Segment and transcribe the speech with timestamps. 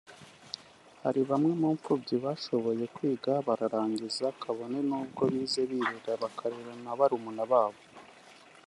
[1.03, 7.81] hari bamwe mu mfubyi bashoboye kwiga bararangiza kabone n’ubwo bize birera bakarera na barumuna babo